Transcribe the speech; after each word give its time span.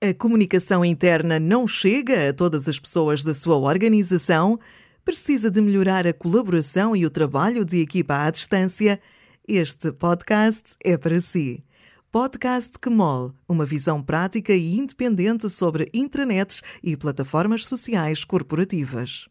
A 0.00 0.14
comunicação 0.14 0.84
interna 0.84 1.40
não 1.40 1.66
chega 1.66 2.28
a 2.28 2.32
todas 2.32 2.68
as 2.68 2.78
pessoas 2.78 3.24
da 3.24 3.34
sua 3.34 3.56
organização? 3.56 4.56
Precisa 5.04 5.50
de 5.50 5.60
melhorar 5.60 6.06
a 6.06 6.12
colaboração 6.12 6.94
e 6.94 7.04
o 7.04 7.10
trabalho 7.10 7.64
de 7.64 7.80
equipa 7.80 8.22
à 8.22 8.30
distância? 8.30 9.00
Este 9.46 9.90
podcast 9.90 10.76
é 10.84 10.96
para 10.96 11.20
si. 11.20 11.64
Podcast 12.12 12.78
Quemol, 12.78 13.32
uma 13.48 13.64
visão 13.64 14.00
prática 14.00 14.52
e 14.52 14.76
independente 14.76 15.50
sobre 15.50 15.88
intranets 15.92 16.62
e 16.80 16.96
plataformas 16.96 17.66
sociais 17.66 18.22
corporativas. 18.22 19.26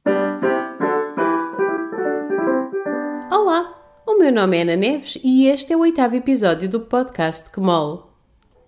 Olá, 3.32 3.74
o 4.06 4.20
meu 4.20 4.34
nome 4.34 4.58
é 4.58 4.64
Ana 4.64 4.76
Neves 4.76 5.18
e 5.24 5.48
este 5.48 5.72
é 5.72 5.78
o 5.78 5.80
oitavo 5.80 6.16
episódio 6.16 6.68
do 6.68 6.82
podcast 6.82 7.50
Quemol. 7.54 8.07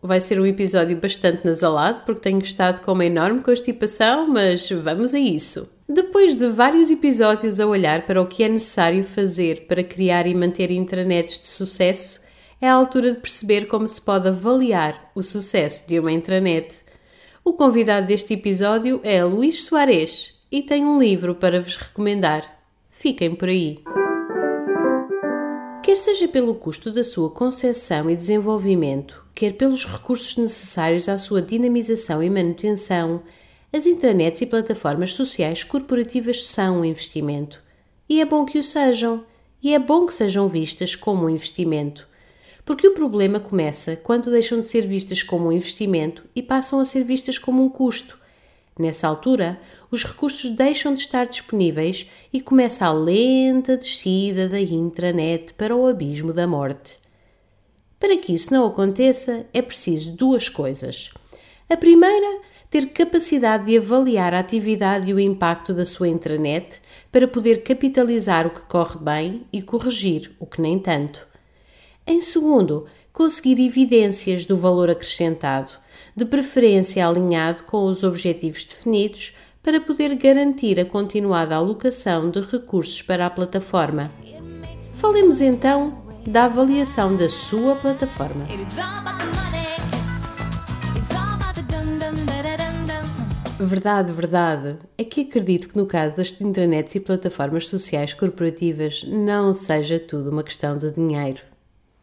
Vai 0.02 0.22
ser 0.22 0.40
um 0.40 0.46
episódio 0.46 0.96
bastante 0.96 1.46
nasalado 1.46 2.04
porque 2.06 2.22
tenho 2.22 2.40
estado 2.40 2.82
com 2.82 2.94
uma 2.94 3.06
enorme 3.06 3.42
constipação, 3.42 4.28
mas 4.30 4.70
vamos 4.70 5.14
a 5.14 5.20
isso. 5.20 5.70
Depois 5.90 6.38
de 6.38 6.48
vários 6.48 6.90
episódios 6.90 7.60
a 7.60 7.68
olhar 7.68 8.06
para 8.06 8.22
o 8.22 8.26
que 8.26 8.44
é 8.44 8.48
necessário 8.48 9.04
fazer 9.04 9.66
para 9.68 9.84
criar 9.84 10.26
e 10.26 10.34
manter 10.34 10.72
intranets 10.72 11.40
de 11.40 11.48
sucesso, 11.48 12.22
é 12.62 12.70
a 12.70 12.74
altura 12.74 13.12
de 13.12 13.20
perceber 13.20 13.66
como 13.66 13.88
se 13.88 14.00
pode 14.00 14.30
avaliar 14.30 15.12
o 15.14 15.22
sucesso 15.22 15.88
de 15.90 16.00
uma 16.00 16.14
intranet. 16.14 16.76
O 17.44 17.52
convidado 17.52 18.08
deste 18.08 18.34
episódio 18.34 19.02
é 19.04 19.22
Luís 19.24 19.66
Soares 19.66 20.34
e 20.50 20.62
tem 20.62 20.86
um 20.86 20.98
livro 20.98 21.36
para 21.36 21.62
vos 21.62 21.76
recomendar. 21.76 22.60
Fiquem 22.90 23.36
por 23.36 23.50
aí. 23.50 23.84
Quer 25.84 25.96
seja 25.96 26.28
pelo 26.28 26.56
custo 26.56 26.92
da 26.92 27.04
sua 27.04 27.32
concepção 27.32 28.10
e 28.10 28.16
desenvolvimento, 28.16 29.26
quer 29.40 29.54
pelos 29.54 29.86
recursos 29.86 30.36
necessários 30.36 31.08
à 31.08 31.18
sua 31.18 31.42
dinamização 31.42 32.22
e 32.22 32.30
manutenção, 32.30 33.24
as 33.72 33.86
intranets 33.86 34.42
e 34.42 34.46
plataformas 34.46 35.14
sociais 35.14 35.64
corporativas 35.64 36.44
são 36.44 36.82
um 36.82 36.86
investimento. 36.86 37.64
E 38.10 38.20
é 38.20 38.26
bom 38.26 38.44
que 38.44 38.60
o 38.60 38.64
sejam. 38.64 39.24
E 39.64 39.74
é 39.74 39.80
bom 39.80 40.06
que 40.06 40.14
sejam 40.14 40.46
vistas 40.50 40.94
como 40.94 41.24
um 41.24 41.30
investimento. 41.30 42.06
Porque 42.66 42.86
o 42.86 42.94
problema 42.94 43.40
começa 43.40 43.96
quando 43.96 44.30
deixam 44.30 44.60
de 44.60 44.68
ser 44.68 44.86
vistas 44.86 45.24
como 45.24 45.48
um 45.48 45.54
investimento 45.54 46.26
e 46.36 46.44
passam 46.44 46.82
a 46.82 46.84
ser 46.84 47.06
vistas 47.06 47.38
como 47.38 47.64
um 47.64 47.70
custo. 47.70 48.20
Nessa 48.78 49.08
altura, 49.08 49.58
os 49.90 50.04
recursos 50.04 50.52
deixam 50.52 50.94
de 50.94 51.00
estar 51.00 51.26
disponíveis 51.26 52.10
e 52.34 52.42
começa 52.42 52.86
a 52.86 52.92
lenta 52.92 53.78
descida 53.78 54.50
da 54.50 54.60
intranet 54.60 55.54
para 55.54 55.74
o 55.74 55.88
abismo 55.88 56.34
da 56.34 56.46
morte. 56.46 56.99
Para 58.00 58.18
que 58.18 58.34
isso 58.34 58.54
não 58.54 58.66
aconteça, 58.66 59.46
é 59.54 59.62
preciso 59.62 60.16
duas 60.16 60.48
coisas. 60.48 61.12
A 61.70 61.76
primeira, 61.76 62.42
ter 62.70 62.88
capacidade 62.94 63.66
de 63.66 63.78
avaliar 63.78 64.34
a 64.34 64.40
atividade 64.40 65.10
e 65.10 65.14
o 65.14 65.20
impacto 65.20 65.74
da 65.74 65.86
sua 65.86 66.08
intranet 66.08 66.82
para 67.12 67.28
poder 67.28 67.64
capitalizar 67.64 68.48
o 68.48 68.52
que 68.52 68.62
corre 68.62 69.00
bem 69.00 69.46
e 69.52 69.62
corrigir 69.62 70.32
o 70.40 70.46
que 70.46 70.62
nem 70.62 70.80
tanto. 70.80 71.28
Em 72.06 72.20
segundo, 72.20 72.86
conseguir 73.12 73.60
evidências 73.60 74.46
do 74.46 74.56
valor 74.56 74.90
acrescentado, 74.90 75.72
de 76.16 76.26
preferência 76.26 77.08
alinhado 77.08 77.64
com 77.64 77.86
os 77.86 78.04
objetivos 78.04 78.66
definidos, 78.66 79.36
para 79.62 79.82
poder 79.82 80.16
garantir 80.16 80.80
a 80.80 80.86
continuada 80.86 81.54
alocação 81.54 82.30
de 82.30 82.40
recursos 82.40 83.02
para 83.02 83.26
a 83.26 83.30
plataforma. 83.30 84.10
Falemos 84.96 85.42
então 85.42 86.09
da 86.30 86.46
avaliação 86.46 87.16
da 87.16 87.28
sua 87.28 87.76
plataforma. 87.76 88.46
Verdade, 93.60 94.12
verdade. 94.14 94.78
É 94.96 95.04
que 95.04 95.22
acredito 95.22 95.70
que 95.70 95.78
no 95.78 95.88
caso 95.88 96.16
das 96.18 96.40
intranets 96.40 96.94
e 96.94 97.00
plataformas 97.00 97.68
sociais 97.68 98.14
corporativas 98.14 99.04
não 99.08 99.54
seja 99.54 100.00
tudo 100.00 100.30
uma 100.30 100.44
questão 100.44 100.78
de 100.78 100.92
dinheiro. 100.92 101.42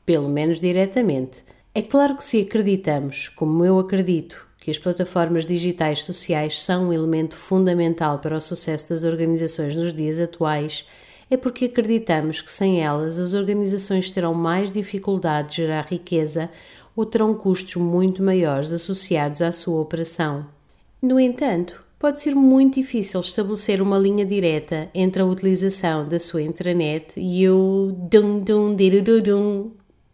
Pelo 0.04 0.28
menos 0.28 0.60
diretamente. 0.60 1.44
É 1.72 1.80
claro 1.80 2.16
que 2.16 2.24
se 2.24 2.40
acreditamos, 2.40 3.28
como 3.28 3.64
eu 3.64 3.78
acredito, 3.78 4.44
que 4.58 4.72
as 4.72 4.78
plataformas 4.78 5.46
digitais 5.46 6.02
sociais 6.02 6.60
são 6.60 6.88
um 6.88 6.92
elemento 6.92 7.36
fundamental 7.36 8.18
para 8.18 8.36
o 8.36 8.40
sucesso 8.40 8.88
das 8.88 9.04
organizações 9.04 9.76
nos 9.76 9.94
dias 9.94 10.18
atuais, 10.18 10.84
é 11.30 11.36
porque 11.36 11.64
acreditamos 11.64 12.40
que 12.40 12.50
sem 12.50 12.82
elas 12.82 13.18
as 13.18 13.34
organizações 13.34 14.10
terão 14.10 14.32
mais 14.32 14.70
dificuldade 14.70 15.50
de 15.50 15.56
gerar 15.56 15.86
riqueza 15.86 16.48
ou 16.94 17.04
terão 17.04 17.34
custos 17.34 17.74
muito 17.76 18.22
maiores 18.22 18.72
associados 18.72 19.42
à 19.42 19.52
sua 19.52 19.80
operação. 19.80 20.46
No 21.02 21.18
entanto, 21.18 21.84
pode 21.98 22.20
ser 22.20 22.34
muito 22.34 22.76
difícil 22.76 23.20
estabelecer 23.20 23.82
uma 23.82 23.98
linha 23.98 24.24
direta 24.24 24.88
entre 24.94 25.20
a 25.20 25.26
utilização 25.26 26.04
da 26.04 26.18
sua 26.18 26.42
intranet 26.42 27.12
e 27.16 27.48
o 27.48 27.92
dum 28.10 28.40
dum 28.40 28.76
dum 28.76 29.72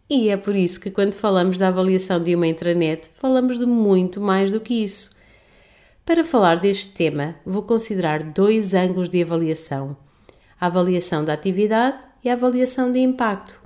e 0.09 0.29
é 0.29 0.37
por 0.37 0.55
isso 0.55 0.79
que 0.79 0.91
quando 0.91 1.13
falamos 1.13 1.57
da 1.57 1.69
avaliação 1.69 2.19
de 2.19 2.35
uma 2.35 2.45
intranet, 2.45 3.09
falamos 3.15 3.57
de 3.57 3.65
muito 3.65 4.19
mais 4.19 4.51
do 4.51 4.59
que 4.59 4.83
isso. 4.83 5.11
Para 6.05 6.23
falar 6.23 6.55
deste 6.55 6.89
tema, 6.89 7.35
vou 7.45 7.63
considerar 7.63 8.21
dois 8.21 8.73
ângulos 8.73 9.09
de 9.09 9.23
avaliação 9.23 9.95
a 10.63 10.67
avaliação 10.67 11.25
da 11.25 11.33
atividade 11.33 11.97
e 12.23 12.29
a 12.29 12.33
avaliação 12.35 12.89
de 12.89 12.97
impacto. 12.97 13.59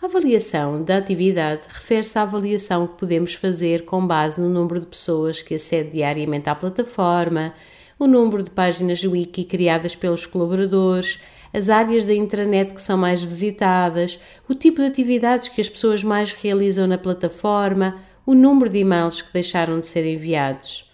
A 0.00 0.06
avaliação 0.06 0.82
da 0.82 0.96
atividade 0.96 1.60
refere-se 1.68 2.18
à 2.18 2.22
avaliação 2.22 2.86
que 2.86 2.96
podemos 2.96 3.34
fazer 3.34 3.84
com 3.84 4.06
base 4.06 4.40
no 4.40 4.48
número 4.48 4.80
de 4.80 4.86
pessoas 4.86 5.42
que 5.42 5.56
acedem 5.56 5.92
diariamente 5.92 6.48
à 6.48 6.54
plataforma, 6.54 7.52
o 7.98 8.06
número 8.06 8.42
de 8.42 8.50
páginas 8.50 9.04
wiki 9.04 9.44
criadas 9.44 9.94
pelos 9.94 10.24
colaboradores, 10.24 11.20
as 11.52 11.68
áreas 11.68 12.02
da 12.02 12.14
intranet 12.14 12.72
que 12.72 12.80
são 12.80 12.96
mais 12.96 13.22
visitadas, 13.22 14.18
o 14.48 14.54
tipo 14.54 14.80
de 14.80 14.86
atividades 14.86 15.48
que 15.48 15.60
as 15.60 15.68
pessoas 15.68 16.02
mais 16.02 16.32
realizam 16.32 16.86
na 16.86 16.96
plataforma, 16.96 17.98
o 18.24 18.34
número 18.34 18.70
de 18.70 18.78
e-mails 18.78 19.20
que 19.20 19.34
deixaram 19.34 19.78
de 19.78 19.84
ser 19.84 20.06
enviados. 20.06 20.89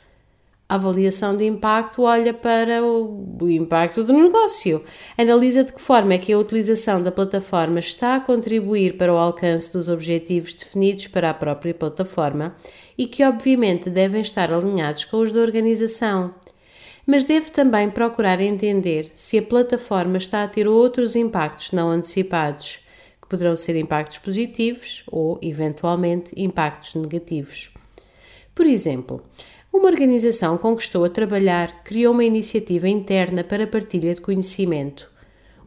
A 0.68 0.74
avaliação 0.74 1.36
de 1.36 1.44
impacto 1.44 2.02
olha 2.02 2.34
para 2.34 2.84
o, 2.84 3.38
o, 3.40 3.48
impacto 3.48 4.02
do 4.02 4.12
negócio, 4.12 4.82
analisa 5.16 5.62
de 5.62 5.72
que 5.72 5.80
forma 5.80 6.14
é 6.14 6.18
que 6.18 6.32
a 6.32 6.38
utilização 6.38 7.00
da 7.00 7.12
plataforma 7.12 7.78
está 7.78 8.16
a 8.16 8.20
contribuir 8.20 8.96
para 8.96 9.14
o 9.14 9.16
alcance 9.16 9.72
dos 9.72 9.88
objetivos 9.88 10.56
definidos 10.56 11.06
para 11.06 11.30
a 11.30 11.34
própria 11.34 11.72
plataforma 11.72 12.56
e 12.98 13.06
que, 13.06 13.22
obviamente, 13.22 13.88
devem 13.88 14.20
estar 14.20 14.52
alinhados 14.52 15.04
com 15.04 15.18
os 15.18 15.30
da 15.30 15.40
organização. 15.40 16.34
Mas 17.06 17.24
deve 17.24 17.52
também 17.52 17.88
procurar 17.88 18.40
entender 18.40 19.12
se 19.14 19.38
a 19.38 19.42
plataforma 19.42 20.16
está 20.16 20.42
a 20.42 20.48
ter 20.48 20.66
outros 20.66 21.14
impactos 21.14 21.70
não 21.70 21.90
antecipados, 21.90 22.80
que 23.22 23.28
poderão 23.28 23.54
ser 23.54 23.76
impactos 23.76 24.18
positivos 24.18 25.04
ou, 25.06 25.38
eventualmente, 25.40 26.32
impactos 26.36 26.96
negativos. 26.96 27.70
Por 28.52 28.66
exemplo, 28.66 29.22
uma 29.76 29.88
organização 29.88 30.56
com 30.56 30.74
que 30.74 30.82
estou 30.82 31.04
a 31.04 31.10
trabalhar 31.10 31.84
criou 31.84 32.12
uma 32.14 32.24
iniciativa 32.24 32.88
interna 32.88 33.44
para 33.44 33.66
partilha 33.66 34.14
de 34.14 34.20
conhecimento. 34.20 35.10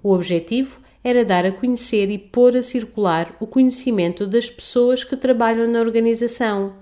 O 0.02 0.12
objetivo 0.12 0.80
era 1.04 1.24
dar 1.24 1.46
a 1.46 1.52
conhecer 1.52 2.10
e 2.10 2.18
pôr 2.18 2.58
a 2.58 2.64
circular 2.64 3.36
o 3.40 3.46
conhecimento 3.46 4.26
das 4.26 4.50
pessoas 4.50 5.04
que 5.04 5.16
trabalham 5.16 5.68
na 5.68 5.80
organização. 5.80 6.74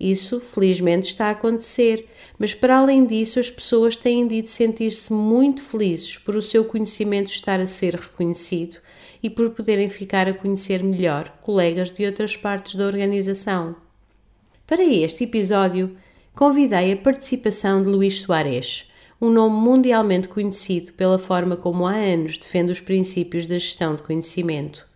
Isso, 0.00 0.40
felizmente, 0.40 1.08
está 1.08 1.26
a 1.26 1.30
acontecer, 1.30 2.08
mas 2.38 2.54
para 2.54 2.78
além 2.78 3.06
disso, 3.06 3.38
as 3.38 3.50
pessoas 3.50 3.96
têm 3.96 4.26
de 4.26 4.42
sentir-se 4.42 5.12
muito 5.12 5.62
felizes 5.62 6.18
por 6.18 6.34
o 6.34 6.42
seu 6.42 6.64
conhecimento 6.64 7.28
estar 7.28 7.60
a 7.60 7.66
ser 7.66 7.94
reconhecido 7.94 8.78
e 9.22 9.30
por 9.30 9.50
poderem 9.50 9.88
ficar 9.88 10.26
a 10.26 10.34
conhecer 10.34 10.82
melhor 10.82 11.32
colegas 11.42 11.90
de 11.90 12.04
outras 12.04 12.36
partes 12.36 12.74
da 12.74 12.86
organização. 12.86 13.76
Para 14.66 14.82
este 14.82 15.24
episódio, 15.24 15.96
convidei 16.34 16.92
a 16.92 16.96
participação 16.96 17.82
de 17.82 17.88
Luís 17.88 18.22
Soares, 18.22 18.90
um 19.20 19.30
nome 19.30 19.56
mundialmente 19.56 20.28
conhecido 20.28 20.92
pela 20.94 21.18
forma 21.18 21.56
como 21.56 21.86
há 21.86 21.94
anos 21.94 22.38
defende 22.38 22.72
os 22.72 22.80
princípios 22.80 23.46
da 23.46 23.56
gestão 23.56 23.94
de 23.94 24.02
conhecimento. 24.02 24.86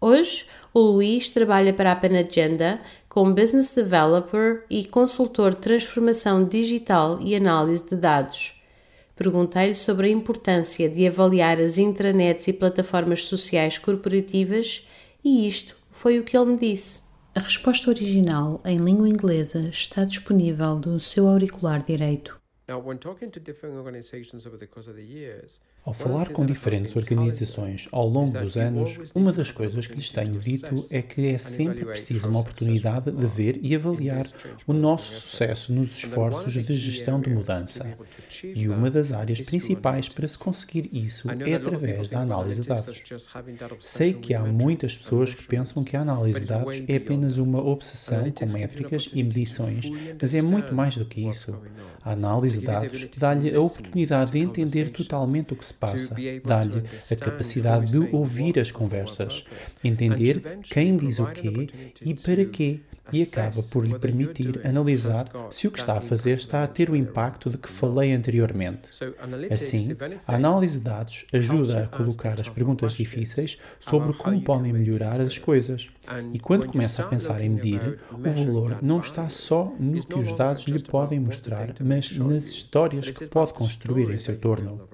Hoje, 0.00 0.46
o 0.72 0.80
Luís 0.80 1.28
trabalha 1.28 1.74
para 1.74 1.92
a 1.92 1.96
Panagenda 1.96 2.80
como 3.08 3.34
Business 3.34 3.74
Developer 3.74 4.64
e 4.70 4.86
consultor 4.86 5.54
de 5.54 5.60
transformação 5.60 6.44
digital 6.44 7.20
e 7.20 7.36
análise 7.36 7.88
de 7.88 7.96
dados. 7.96 8.60
Perguntei-lhe 9.14 9.74
sobre 9.74 10.06
a 10.06 10.10
importância 10.10 10.88
de 10.88 11.06
avaliar 11.06 11.60
as 11.60 11.76
intranets 11.76 12.48
e 12.48 12.52
plataformas 12.54 13.26
sociais 13.26 13.76
corporativas 13.76 14.88
e 15.22 15.46
isto 15.46 15.76
foi 15.90 16.18
o 16.18 16.24
que 16.24 16.34
ele 16.34 16.52
me 16.52 16.56
disse. 16.56 17.09
A 17.40 17.42
resposta 17.42 17.88
original 17.88 18.60
em 18.66 18.76
língua 18.76 19.08
inglesa 19.08 19.70
está 19.70 20.04
disponível 20.04 20.78
no 20.78 21.00
seu 21.00 21.26
auricular 21.26 21.82
direito. 21.82 22.38
Now, 22.68 22.86
when 22.86 22.98
talking 22.98 23.30
to 23.30 23.40
different 23.40 23.78
organizations 23.78 24.44
over 24.44 24.58
the 24.58 24.66
course 24.66 24.90
of 24.90 24.94
the 24.94 25.02
years, 25.02 25.58
Ao 25.82 25.94
falar 25.94 26.28
com 26.28 26.44
diferentes 26.44 26.94
organizações 26.94 27.88
ao 27.90 28.06
longo 28.06 28.38
dos 28.38 28.56
anos, 28.58 28.98
uma 29.14 29.32
das 29.32 29.50
coisas 29.50 29.86
que 29.86 29.94
lhes 29.94 30.10
tenho 30.10 30.38
dito 30.38 30.86
é 30.90 31.00
que 31.00 31.28
é 31.28 31.38
sempre 31.38 31.86
preciso 31.86 32.28
uma 32.28 32.40
oportunidade 32.40 33.10
de 33.10 33.26
ver 33.26 33.58
e 33.62 33.74
avaliar 33.74 34.26
o 34.66 34.74
nosso 34.74 35.14
sucesso 35.14 35.72
nos 35.72 35.96
esforços 35.96 36.52
de 36.52 36.76
gestão 36.76 37.18
de 37.18 37.30
mudança. 37.30 37.96
E 38.44 38.68
uma 38.68 38.90
das 38.90 39.12
áreas 39.12 39.40
principais 39.40 40.08
para 40.08 40.28
se 40.28 40.36
conseguir 40.36 40.90
isso 40.92 41.28
é 41.30 41.54
através 41.54 42.08
da 42.08 42.20
análise 42.20 42.60
de 42.60 42.68
dados. 42.68 43.02
Sei 43.80 44.12
que 44.12 44.34
há 44.34 44.40
muitas 44.40 44.94
pessoas 44.94 45.32
que 45.32 45.46
pensam 45.46 45.82
que 45.82 45.96
a 45.96 46.02
análise 46.02 46.40
de 46.40 46.46
dados 46.46 46.82
é 46.86 46.96
apenas 46.96 47.38
uma 47.38 47.64
obsessão 47.64 48.30
com 48.30 48.46
métricas 48.52 49.08
e 49.14 49.22
medições, 49.22 49.90
mas 50.20 50.34
é 50.34 50.42
muito 50.42 50.74
mais 50.74 50.96
do 50.96 51.06
que 51.06 51.26
isso. 51.26 51.54
A 52.02 52.12
análise 52.12 52.60
de 52.60 52.66
dados 52.66 53.08
dá-lhe 53.16 53.54
a 53.54 53.60
oportunidade 53.60 54.32
de 54.32 54.38
entender 54.38 54.90
totalmente 54.90 55.52
o 55.52 55.56
que 55.56 55.69
se 55.70 55.74
passa, 55.74 56.14
dá-lhe 56.44 56.82
a 57.10 57.16
capacidade 57.16 57.92
de 57.92 58.14
ouvir 58.14 58.58
as 58.58 58.70
conversas, 58.70 59.44
entender 59.82 60.58
quem 60.64 60.96
diz 60.96 61.18
o 61.18 61.26
quê 61.26 61.68
e 62.02 62.14
para 62.14 62.44
quê, 62.44 62.80
e 63.12 63.22
acaba 63.22 63.62
por 63.64 63.84
lhe 63.84 63.98
permitir 63.98 64.60
analisar 64.64 65.26
se 65.50 65.66
o 65.66 65.70
que 65.70 65.78
está 65.78 65.98
a 65.98 66.00
fazer 66.00 66.36
está 66.36 66.62
a 66.62 66.66
ter 66.66 66.90
o 66.90 66.96
impacto 66.96 67.50
de 67.50 67.58
que 67.58 67.68
falei 67.68 68.12
anteriormente. 68.12 68.90
Assim, 69.50 69.96
a 70.26 70.36
análise 70.36 70.78
de 70.78 70.84
dados 70.84 71.26
ajuda 71.32 71.84
a 71.84 71.86
colocar 71.86 72.40
as 72.40 72.48
perguntas 72.48 72.92
difíceis 72.92 73.58
sobre 73.80 74.12
como 74.12 74.40
podem 74.42 74.72
melhorar 74.72 75.20
as 75.20 75.38
coisas. 75.38 75.88
E 76.32 76.38
quando 76.38 76.66
começa 76.66 77.02
a 77.02 77.06
pensar 77.06 77.40
em 77.40 77.50
medir, 77.50 77.98
o 78.12 78.30
valor 78.30 78.78
não 78.82 79.00
está 79.00 79.28
só 79.28 79.74
no 79.78 80.04
que 80.04 80.18
os 80.18 80.36
dados 80.36 80.64
lhe 80.64 80.82
podem 80.82 81.20
mostrar, 81.20 81.74
mas 81.80 82.16
nas 82.16 82.44
histórias 82.44 83.10
que 83.10 83.26
pode 83.26 83.54
construir 83.54 84.10
em 84.10 84.18
seu 84.18 84.38
torno. 84.38 84.88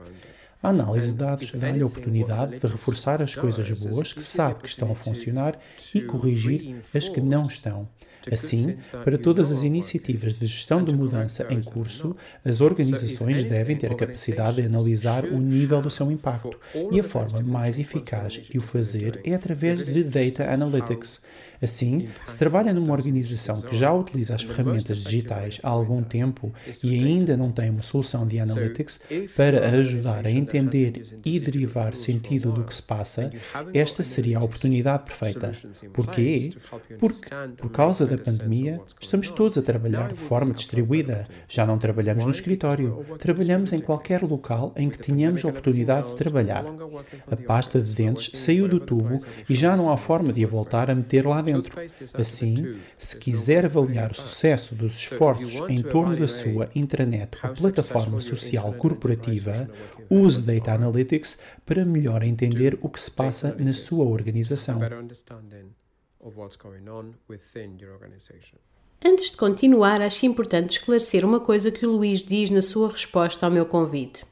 A 0.63 0.71
análise 0.71 1.13
de 1.13 1.19
dados 1.19 1.53
dá-lhe 1.53 1.83
a 1.83 1.87
oportunidade 1.87 2.59
de 2.59 2.67
reforçar 2.67 3.23
as 3.23 3.35
coisas 3.35 3.71
boas 3.83 4.13
que 4.13 4.23
sabe 4.23 4.63
que 4.63 4.69
estão 4.69 4.91
a 4.91 4.95
funcionar 4.95 5.59
e 5.95 6.01
corrigir 6.01 6.77
as 6.95 7.09
que 7.09 7.21
não 7.21 7.47
estão. 7.47 7.89
Assim, 8.31 8.77
para 9.05 9.17
todas 9.17 9.53
as 9.53 9.63
iniciativas 9.63 10.35
de 10.39 10.47
gestão 10.47 10.83
de 10.83 10.95
mudança 10.95 11.47
em 11.49 11.63
curso, 11.63 12.17
as 12.45 12.61
organizações 12.61 13.45
devem 13.45 13.77
ter 13.77 13.93
a 13.93 13.95
capacidade 13.95 14.57
de 14.57 14.67
analisar 14.67 15.25
o 15.25 15.39
nível 15.39 15.81
do 15.81 15.91
seu 15.91 16.11
impacto 16.11 16.59
e 16.91 16.99
a 16.99 17.05
forma 17.05 17.41
mais 17.41 17.79
eficaz 17.79 18.33
de 18.33 18.59
o 18.59 18.63
fazer 18.63 19.21
é 19.25 19.35
através 19.35 19.87
de 19.87 20.03
Data 20.03 20.51
Analytics. 20.51 21.21
Assim, 21.63 22.09
se 22.25 22.39
trabalha 22.39 22.73
numa 22.73 22.93
organização 22.93 23.61
que 23.61 23.77
já 23.77 23.93
utiliza 23.93 24.35
as 24.35 24.43
ferramentas 24.43 24.99
digitais 24.99 25.59
há 25.63 25.69
algum 25.69 26.03
tempo 26.03 26.53
e 26.83 26.95
ainda 26.95 27.37
não 27.37 27.51
tem 27.51 27.71
uma 27.71 27.83
solução 27.83 28.27
de 28.27 28.39
Analytics 28.39 29.01
para 29.37 29.69
ajudar 29.71 30.27
a 30.27 30.31
entender 30.31 31.19
e 31.25 31.39
derivar 31.41 31.95
sentido 31.95 32.53
do 32.53 32.65
que 32.65 32.75
se 32.75 32.83
passa, 32.83 33.33
esta 33.73 34.03
seria 34.03 34.39
a 34.39 34.45
oportunidade 34.45 35.05
perfeita. 35.05 35.53
Porquê? 35.93 36.51
Porque, 36.99 37.29
por 37.59 37.71
causa 37.71 38.07
da 38.07 38.19
pandemia, 38.19 38.81
estamos 39.01 39.31
todos 39.31 39.59
a 39.59 39.63
trabalhar 39.63 40.13
de 40.13 40.19
forma 40.19 40.53
distribuída. 40.53 41.27
Já 41.49 41.67
não 41.67 41.79
trabalhamos 41.79 42.25
no 42.25 42.31
escritório, 42.31 43.05
trabalhamos 43.19 43.73
em 43.73 43.81
qualquer 43.81 44.23
local 44.23 44.73
em 44.77 44.89
que 44.89 44.99
tenhamos 44.99 45.45
a 45.45 45.49
oportunidade 45.49 46.09
de 46.09 46.17
trabalhar. 46.17 46.65
A 47.31 47.37
pasta 47.37 47.81
de 47.81 47.93
dentes 47.95 48.31
saiu 48.35 48.69
do 48.69 48.81
tubo 48.81 49.19
e 49.49 49.55
já 49.55 49.77
não 49.77 49.91
há 49.91 49.97
forma 49.97 50.33
de 50.33 50.45
a 50.45 50.49
voltar 50.49 50.91
a 50.91 50.95
meter 50.95 51.27
lá 51.27 51.43
dentro. 51.47 51.81
Assim, 52.15 52.79
se 52.99 53.19
quiser 53.19 53.65
avaliar 53.65 54.11
o 54.11 54.15
sucesso 54.15 54.75
dos 54.75 54.95
esforços 54.95 55.55
em 55.69 55.83
torno 55.83 56.17
da 56.17 56.29
sua 56.29 56.69
intranet 56.75 57.31
ou 57.43 57.55
plataforma 57.55 58.21
social 58.21 58.73
corporativa, 58.75 59.69
use 60.11 60.43
Data 60.43 60.73
Analytics 60.73 61.39
para 61.65 61.85
melhor 61.85 62.23
entender 62.23 62.79
o 62.83 62.89
que 62.89 63.01
se 63.01 63.11
passa 63.11 63.55
na 63.59 63.73
sua 63.73 64.05
organização. 64.05 64.81
Antes 69.05 69.31
de 69.31 69.37
continuar, 69.37 70.01
acho 70.01 70.27
importante 70.27 70.79
esclarecer 70.79 71.25
uma 71.25 71.39
coisa 71.39 71.71
que 71.71 71.87
o 71.87 71.93
Luís 71.93 72.23
diz 72.23 72.51
na 72.51 72.63
sua 72.63 72.91
resposta 72.91 73.47
ao 73.47 73.53
meu 73.53 73.67
convite. 73.67 74.25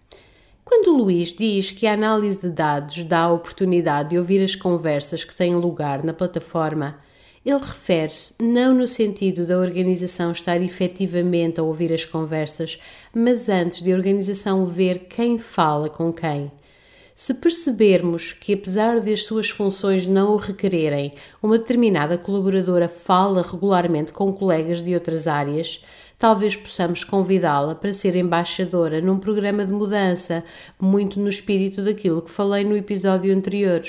Quando 0.65 0.97
Luís 0.97 1.29
diz 1.29 1.71
que 1.71 1.87
a 1.87 1.93
análise 1.93 2.41
de 2.41 2.49
dados 2.49 3.03
dá 3.05 3.25
a 3.25 3.33
oportunidade 3.33 4.11
de 4.11 4.19
ouvir 4.19 4.43
as 4.43 4.55
conversas 4.55 5.23
que 5.23 5.37
têm 5.37 5.55
lugar 5.55 6.03
na 6.03 6.15
plataforma, 6.15 6.99
ele 7.45 7.59
refere-se 7.59 8.43
não 8.43 8.73
no 8.73 8.87
sentido 8.87 9.47
da 9.47 9.59
organização 9.59 10.33
estar 10.33 10.59
efetivamente 10.63 11.61
a 11.61 11.63
ouvir 11.63 11.93
as 11.93 12.07
conversas, 12.07 12.81
mas 13.15 13.51
antes 13.51 13.83
de 13.83 13.93
a 13.93 13.95
organização 13.95 14.65
ver 14.65 15.01
quem 15.01 15.39
fala 15.39 15.91
com 15.91 16.11
quem. 16.11 16.51
Se 17.15 17.35
percebermos 17.35 18.33
que, 18.33 18.55
apesar 18.55 19.01
de 19.01 19.13
as 19.13 19.25
suas 19.25 19.51
funções 19.51 20.07
não 20.07 20.33
o 20.33 20.37
requererem, 20.37 21.13
uma 21.43 21.59
determinada 21.59 22.17
colaboradora 22.17 22.89
fala 22.89 23.43
regularmente 23.43 24.13
com 24.13 24.33
colegas 24.33 24.83
de 24.83 24.95
outras 24.95 25.27
áreas, 25.27 25.85
talvez 26.25 26.57
possamos 26.57 27.05
convidá-la 27.05 27.75
para 27.75 27.93
ser 27.93 28.17
embaixadora 28.17 28.99
num 28.99 29.19
programa 29.19 29.63
de 29.63 29.75
mudança, 29.75 30.43
muito 30.81 31.21
no 31.21 31.29
espírito 31.29 31.85
daquilo 31.85 32.23
que 32.23 32.31
falei 32.31 32.65
no 32.65 32.75
episódio 32.75 33.31
anterior. 33.31 33.83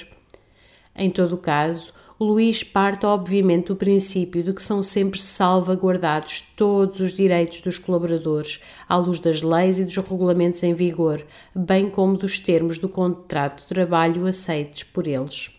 Em 0.94 1.10
todo 1.10 1.36
o 1.36 1.38
caso, 1.38 1.94
Luís 2.20 2.62
parte 2.62 3.06
obviamente 3.06 3.68
do 3.68 3.76
princípio 3.78 4.44
de 4.44 4.52
que 4.52 4.62
são 4.62 4.84
sempre 4.84 5.18
salvaguardados 5.18 6.42
todos 6.58 7.00
os 7.00 7.14
direitos 7.14 7.62
dos 7.62 7.78
colaboradores, 7.78 8.62
à 8.90 8.98
luz 8.98 9.18
das 9.18 9.42
leis 9.42 9.80
e 9.80 9.86
dos 9.86 9.96
regulamentos 9.96 10.62
em 10.62 10.74
vigor, 10.74 11.26
bem 11.56 11.90
como 11.90 12.18
dos 12.18 12.38
termos 12.38 12.78
do 12.78 12.90
contrato 12.90 13.62
de 13.62 13.68
trabalho 13.70 14.28
aceitos 14.28 14.84
por 14.84 15.08
eles. 15.08 15.52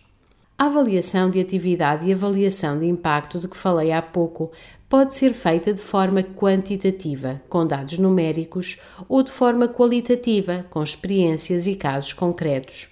A 0.59 0.65
avaliação 0.65 1.29
de 1.29 1.39
atividade 1.39 2.07
e 2.07 2.13
avaliação 2.13 2.79
de 2.79 2.87
impacto 2.87 3.37
de 3.37 3.47
que 3.47 3.55
falei 3.55 3.91
há 3.91 4.01
pouco 4.01 4.51
pode 4.89 5.13
ser 5.13 5.33
feita 5.33 5.73
de 5.73 5.81
forma 5.81 6.23
quantitativa, 6.23 7.41
com 7.49 7.67
dados 7.67 7.97
numéricos, 7.97 8.79
ou 9.09 9.21
de 9.21 9.31
forma 9.31 9.67
qualitativa, 9.67 10.65
com 10.69 10.81
experiências 10.81 11.67
e 11.67 11.75
casos 11.75 12.13
concretos. 12.13 12.87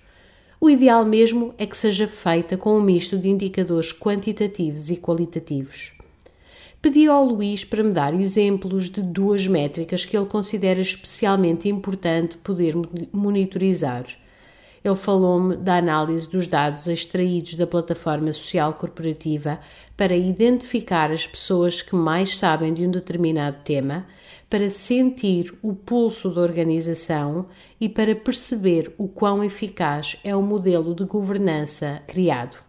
O 0.60 0.70
ideal 0.70 1.06
mesmo 1.06 1.54
é 1.58 1.66
que 1.66 1.78
seja 1.78 2.08
feita 2.08 2.58
com 2.58 2.78
um 2.78 2.82
misto 2.82 3.18
de 3.18 3.30
indicadores 3.30 3.94
quantitativos 3.94 4.90
e 4.90 4.98
qualitativos. 4.98 5.94
Pedi 6.82 7.08
ao 7.08 7.26
Luís 7.26 7.64
para 7.66 7.84
me 7.84 7.92
dar 7.92 8.14
exemplos 8.14 8.90
de 8.90 9.02
duas 9.02 9.48
métricas 9.48 10.06
que 10.06 10.16
ele 10.16 10.28
considera 10.28 10.80
especialmente 10.82 11.68
importante 11.68 12.38
poder 12.38 12.76
monitorizar. 13.12 14.06
Ele 14.86 14.94
falou-me 14.94 15.56
da 15.56 15.78
análise 15.78 16.30
dos 16.30 16.48
dados 16.48 16.88
extraídos 16.88 17.56
da 17.56 17.66
plataforma 17.66 18.32
social 18.32 18.72
corporativa 18.76 19.60
para 19.98 20.16
identificar 20.16 21.12
as 21.12 21.26
pessoas 21.26 21.82
que 21.82 21.96
mais 21.96 22.38
sabem 22.38 22.72
de 22.72 22.86
um 22.86 22.92
determinado 22.92 23.58
tema 23.64 24.06
para 24.48 24.70
sentir 24.70 25.52
o 25.64 25.74
pulso 25.74 26.30
da 26.30 26.42
organização 26.42 27.48
e 27.82 27.90
para 27.90 28.16
perceber 28.16 28.94
o 28.96 29.08
quão 29.08 29.44
eficaz 29.44 30.18
é 30.24 30.36
o 30.36 30.42
modelo 30.44 30.94
de 30.94 31.04
governança 31.04 32.04
criado. 32.06 32.65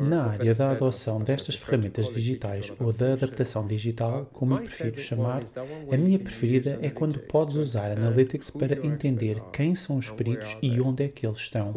Na 0.00 0.26
área 0.26 0.54
da 0.54 0.72
adoção 0.72 1.22
destas 1.22 1.56
ferramentas 1.56 2.08
digitais 2.12 2.70
ou 2.78 2.92
da 2.92 3.14
adaptação 3.14 3.64
digital, 3.64 4.28
como 4.32 4.54
eu 4.54 4.58
prefiro 4.58 5.00
chamar, 5.00 5.42
a 5.90 5.96
minha 5.96 6.18
preferida 6.18 6.78
é 6.82 6.90
quando 6.90 7.18
podes 7.20 7.56
usar 7.56 7.92
Analytics 7.92 8.50
para 8.50 8.86
entender 8.86 9.42
quem 9.52 9.74
são 9.74 9.96
os 9.96 10.10
peritos 10.10 10.58
e 10.60 10.78
onde 10.78 11.04
é 11.04 11.08
que 11.08 11.26
eles 11.26 11.38
estão, 11.38 11.72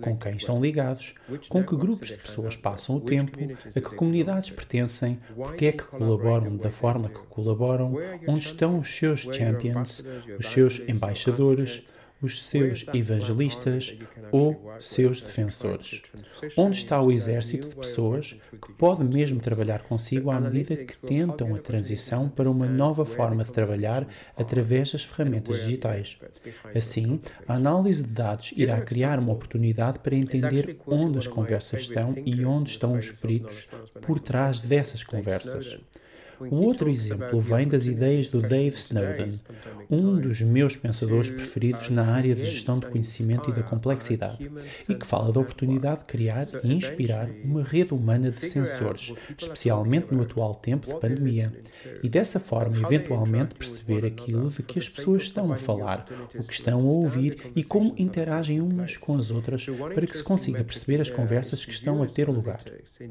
com 0.00 0.16
quem 0.18 0.36
estão 0.36 0.60
ligados, 0.60 1.14
com 1.48 1.62
que 1.62 1.76
grupos 1.76 2.08
de 2.08 2.16
pessoas 2.16 2.56
passam 2.56 2.96
o 2.96 3.00
tempo, 3.00 3.38
a 3.68 3.80
que 3.80 3.94
comunidades 3.94 4.50
pertencem, 4.50 5.16
porque 5.36 5.66
é 5.66 5.72
que 5.72 5.84
colaboram 5.84 6.56
da 6.56 6.70
forma 6.70 7.08
que 7.08 7.20
colaboram, 7.28 7.94
onde 8.26 8.40
estão 8.40 8.80
os 8.80 8.88
seus 8.92 9.20
champions, 9.20 10.04
os 10.38 10.46
seus 10.46 10.80
embaixadores, 10.88 11.84
os 12.22 12.42
seus 12.42 12.84
evangelistas 12.94 13.96
ou 14.30 14.74
seus 14.78 15.20
defensores? 15.20 16.02
Onde 16.56 16.76
está 16.76 17.00
o 17.00 17.10
exército 17.10 17.68
de 17.68 17.76
pessoas 17.76 18.36
que 18.62 18.72
pode 18.72 19.04
mesmo 19.04 19.40
trabalhar 19.40 19.82
consigo 19.82 20.30
à 20.30 20.40
medida 20.40 20.76
que 20.76 20.96
tentam 20.96 21.54
a 21.54 21.58
transição 21.58 22.28
para 22.28 22.50
uma 22.50 22.66
nova 22.66 23.04
forma 23.04 23.44
de 23.44 23.52
trabalhar 23.52 24.06
através 24.36 24.92
das 24.92 25.04
ferramentas 25.04 25.60
digitais? 25.60 26.18
Assim, 26.74 27.20
a 27.46 27.54
análise 27.54 28.02
de 28.02 28.10
dados 28.10 28.52
irá 28.56 28.80
criar 28.80 29.18
uma 29.18 29.32
oportunidade 29.32 29.98
para 30.00 30.16
entender 30.16 30.78
onde 30.86 31.18
as 31.18 31.26
conversas 31.26 31.82
estão 31.82 32.14
e 32.24 32.44
onde 32.44 32.70
estão 32.70 32.98
os 32.98 33.10
peritos 33.10 33.68
por 34.02 34.20
trás 34.20 34.58
dessas 34.58 35.02
conversas. 35.02 35.78
O 36.48 36.56
outro 36.62 36.88
exemplo 36.88 37.40
vem 37.40 37.68
das 37.68 37.86
ideias 37.86 38.28
do 38.28 38.40
Dave 38.40 38.76
Snowden, 38.76 39.30
um 39.90 40.18
dos 40.18 40.40
meus 40.40 40.76
pensadores 40.76 41.28
preferidos 41.28 41.90
na 41.90 42.06
área 42.06 42.34
de 42.34 42.44
gestão 42.44 42.76
de 42.76 42.86
conhecimento 42.86 43.50
e 43.50 43.52
da 43.52 43.62
complexidade, 43.62 44.50
e 44.88 44.94
que 44.94 45.06
fala 45.06 45.32
da 45.32 45.40
oportunidade 45.40 46.00
de 46.00 46.06
criar 46.06 46.46
e 46.62 46.72
inspirar 46.72 47.28
uma 47.44 47.62
rede 47.62 47.92
humana 47.92 48.30
de 48.30 48.44
sensores, 48.44 49.12
especialmente 49.36 50.14
no 50.14 50.22
atual 50.22 50.54
tempo 50.54 50.86
de 50.86 50.98
pandemia, 50.98 51.52
e 52.02 52.08
dessa 52.08 52.40
forma, 52.40 52.78
eventualmente, 52.78 53.54
perceber 53.54 54.06
aquilo 54.06 54.48
de 54.48 54.62
que 54.62 54.78
as 54.78 54.88
pessoas 54.88 55.22
estão 55.22 55.52
a 55.52 55.56
falar, 55.56 56.06
o 56.34 56.42
que 56.42 56.54
estão 56.54 56.80
a 56.80 56.84
ouvir 56.84 57.50
e 57.54 57.62
como 57.62 57.94
interagem 57.98 58.60
umas 58.60 58.96
com 58.96 59.16
as 59.16 59.30
outras 59.30 59.66
para 59.94 60.06
que 60.06 60.16
se 60.16 60.22
consiga 60.22 60.64
perceber 60.64 61.00
as 61.00 61.10
conversas 61.10 61.64
que 61.64 61.72
estão 61.72 62.02
a 62.02 62.06
ter 62.06 62.28
lugar. 62.28 62.62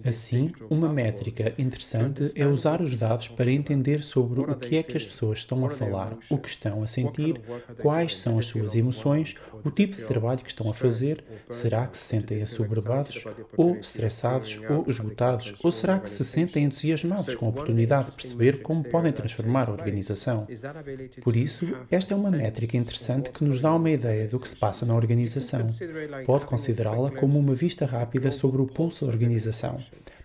Assim, 0.03 0.51
uma 0.69 0.91
métrica 0.91 1.53
interessante 1.57 2.31
é 2.35 2.47
usar 2.47 2.81
os 2.81 2.95
dados 2.95 3.18
para 3.27 3.51
entender 3.51 4.03
sobre 4.03 4.41
o 4.41 4.55
que 4.55 4.77
é 4.77 4.83
que 4.83 4.97
as 4.97 5.05
pessoas 5.05 5.39
estão 5.39 5.65
a 5.65 5.69
falar, 5.69 6.17
o 6.29 6.37
que 6.37 6.49
estão 6.49 6.83
a 6.83 6.87
sentir, 6.87 7.41
quais 7.81 8.17
são 8.17 8.39
as 8.39 8.47
suas 8.47 8.75
emoções, 8.75 9.35
o 9.63 9.71
tipo 9.71 9.95
de 9.95 10.03
trabalho 10.03 10.39
que 10.39 10.49
estão 10.49 10.69
a 10.69 10.73
fazer, 10.73 11.23
será 11.49 11.87
que 11.87 11.97
se 11.97 12.03
sentem 12.03 12.41
assoberbados, 12.41 13.23
ou 13.57 13.75
estressados, 13.77 14.59
ou 14.69 14.85
esgotados, 14.87 15.55
ou 15.63 15.71
será 15.71 15.99
que 15.99 16.09
se 16.09 16.23
sentem 16.23 16.65
entusiasmados 16.65 17.35
com 17.35 17.45
a 17.45 17.49
oportunidade 17.49 18.11
de 18.11 18.17
perceber 18.17 18.61
como 18.61 18.83
podem 18.83 19.11
transformar 19.11 19.69
a 19.69 19.71
organização? 19.71 20.47
Por 21.21 21.35
isso, 21.35 21.67
esta 21.89 22.13
é 22.13 22.17
uma 22.17 22.31
métrica 22.31 22.77
interessante 22.77 23.31
que 23.31 23.43
nos 23.43 23.59
dá 23.59 23.73
uma 23.73 23.89
ideia 23.89 24.27
do 24.27 24.39
que 24.39 24.47
se 24.47 24.55
passa 24.55 24.85
na 24.85 24.95
organização. 24.95 25.67
Pode 26.25 26.45
considerá-la 26.45 27.11
como 27.11 27.37
uma 27.37 27.55
vista 27.55 27.85
rápida 27.85 28.31
sobre 28.31 28.61
o 28.61 28.67
pulso 28.67 29.05
da 29.05 29.11
organização. 29.11 29.79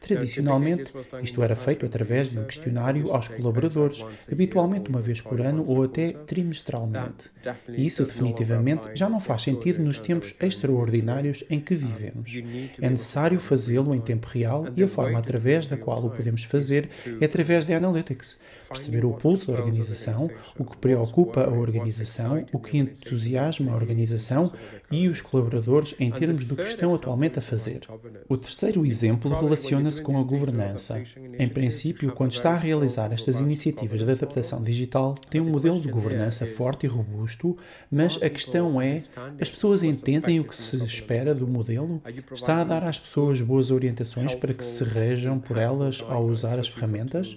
Tradicionalmente, 0.05 0.93
isto 1.23 1.43
era 1.43 1.57
feito 1.57 1.87
através 1.87 2.31
de 2.31 2.39
um 2.39 2.45
questionário 2.45 3.11
aos 3.13 3.27
colaboradores, 3.27 4.05
habitualmente 4.31 4.91
uma 4.91 5.01
vez 5.01 5.21
por 5.21 5.41
ano 5.41 5.65
ou 5.67 5.83
até 5.83 6.13
trimestralmente. 6.13 7.31
E 7.69 7.87
isso 7.87 8.05
definitivamente 8.05 8.89
já 8.95 9.09
não 9.09 9.21
faz 9.21 9.43
sentido 9.43 9.83
nos 9.83 9.99
tempos 9.99 10.35
extraordinários 10.41 11.43
em 11.49 11.59
que 11.59 11.75
vivemos. 11.75 12.33
É 12.81 12.91
necessário 12.91 13.41
fazê-lo 13.41 13.95
em 13.95 14.01
tempo 14.01 14.27
real 14.27 14.67
e 14.77 14.83
a 14.83 14.89
forma 14.89 15.19
através 15.19 15.67
da 15.67 15.77
qual 15.77 16.05
o 16.05 16.11
podemos 16.11 16.45
fazer 16.45 16.91
é 17.21 17.25
através 17.25 17.65
de 17.65 17.73
analytics. 17.73 18.37
Perceber 18.75 19.05
o 19.05 19.13
pulso 19.13 19.53
da 19.53 19.59
organização, 19.59 20.29
o 20.59 20.65
que 20.65 20.77
preocupa 20.77 21.45
a 21.45 21.51
organização, 21.51 22.45
o 22.53 22.59
que 22.59 22.79
entusiasma 22.79 23.73
a 23.73 23.77
organização 23.77 24.53
e 24.91 25.09
os 25.09 25.21
colaboradores 25.21 25.95
em 25.99 26.11
termos 26.11 26.45
do 26.45 26.57
que 26.57 26.63
estão 26.63 26.95
atualmente 26.95 27.39
a 27.39 27.43
fazer. 27.43 27.81
O 28.29 28.37
terceiro 28.37 28.85
exemplo 28.85 29.33
relaciona-se 29.33 30.03
com 30.03 30.19
a 30.19 30.23
governança. 30.23 31.01
Em 31.39 31.49
princípio, 31.49 32.13
quando 32.13 32.33
está 32.33 32.51
a 32.51 32.59
realizar 32.59 33.13
estas 33.13 33.41
iniciativas 33.41 34.03
de 34.03 34.11
adaptação 34.11 34.63
digital, 34.63 35.15
tem 35.31 35.41
um 35.41 35.49
modelo 35.49 35.81
de 35.81 35.89
governança 35.89 36.47
forte 36.47 36.85
e 36.85 36.89
robusto, 36.89 37.57
mas 37.91 38.21
a 38.23 38.29
questão 38.29 38.81
é: 38.81 39.01
as 39.41 39.49
pessoas 39.49 39.83
entendem 39.83 40.41
o 40.41 40.45
que 40.45 40.57
se 40.57 40.83
espera 40.85 41.35
do 41.35 41.47
modelo? 41.47 42.03
Está 42.33 42.61
a 42.61 42.65
dar 42.65 42.83
às 42.85 42.99
pessoas 42.99 43.41
boas 43.41 43.71
orientações 43.71 44.35
para 44.35 44.53
que 44.53 44.65
se 44.65 44.83
rejam 44.83 45.39
por 45.39 45.57
elas 45.57 46.05
ao 46.09 46.25
usar 46.25 46.59
as 46.59 46.69
ferramentas? 46.69 47.37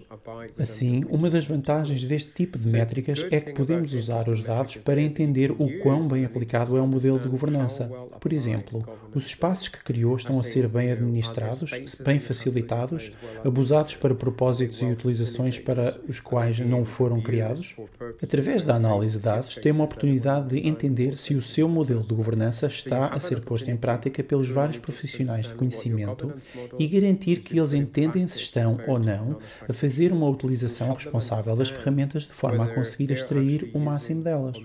Assim, 0.58 1.04
uma 1.10 1.27
das 1.30 1.46
vantagens 1.46 2.04
deste 2.04 2.32
tipo 2.32 2.58
de 2.58 2.70
métricas 2.70 3.26
é 3.32 3.40
que 3.40 3.54
podemos 3.54 3.94
usar 3.94 4.28
os 4.30 4.42
dados 4.42 4.78
para 4.78 5.02
entender 5.02 5.52
o 5.52 5.80
quão 5.82 6.08
bem 6.08 6.26
aplicado 6.26 6.78
é 6.78 6.82
o 6.82 6.88
modelo 6.88 7.20
de 7.20 7.30
governança. 7.30 7.90
Por 8.20 8.34
exemplo, 8.34 8.84
os 9.14 9.28
espaços 9.28 9.68
que 9.68 9.84
criou 9.84 10.16
estão 10.16 10.40
a 10.40 10.44
ser 10.44 10.68
bem 10.68 10.92
administrados, 10.92 11.72
bem 12.04 12.20
facilitados 12.20 12.48
facilitados, 12.48 13.12
abusados 13.44 13.96
para 13.96 14.16
propósitos 14.16 14.82
e 14.82 14.86
utilizações 14.86 15.60
para 15.60 16.00
os 16.08 16.20
quais 16.20 16.60
não 16.60 16.86
foram 16.86 17.22
criados? 17.22 17.76
Através 18.22 18.64
da 18.64 18.76
análise 18.76 19.18
de 19.18 19.24
dados, 19.24 19.56
tem 19.56 19.72
uma 19.72 19.84
oportunidade 19.84 20.50
de 20.50 20.68
entender 20.68 21.18
se 21.18 21.36
o 21.36 21.42
seu 21.42 21.68
modelo 21.68 22.02
de 22.02 22.14
governança 22.14 22.68
está 22.68 23.08
a 23.08 23.20
ser 23.20 23.42
posto 23.42 23.70
em 23.70 23.78
prática 23.78 24.24
pelos 24.24 24.50
vários 24.50 24.78
profissionais 24.78 25.48
de 25.48 25.56
conhecimento 25.56 26.34
e 26.78 26.88
garantir 26.88 27.38
que 27.38 27.58
eles 27.58 27.74
entendem 27.74 28.28
se 28.28 28.40
estão 28.40 28.80
ou 28.88 29.00
não 29.00 29.40
a 29.68 29.74
fazer 29.74 30.12
uma 30.12 30.30
utilização 30.30 30.96
responsável 31.08 31.56
das 31.56 31.70
ferramentas 31.70 32.24
de 32.24 32.34
forma 32.34 32.66
a 32.66 32.74
conseguir 32.74 33.12
extrair 33.12 33.72
o 33.74 33.80
máximo 33.80 34.24
delas. 34.24 34.58